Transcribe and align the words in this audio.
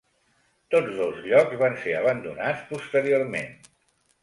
Tots 0.75 0.95
dos 1.01 1.19
llocs 1.25 1.59
van 1.65 1.77
ser 1.85 1.95
abandonats 1.99 2.67
posteriorment. 2.73 3.73